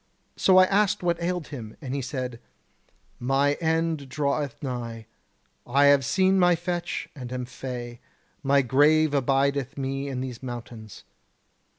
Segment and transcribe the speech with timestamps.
[0.35, 2.39] So I asked what ailed him, and he said:
[3.19, 5.05] 'My end draweth nigh;
[5.67, 7.99] I have seen my fetch, and am fey.
[8.41, 11.03] My grave abideth me in these mountains.'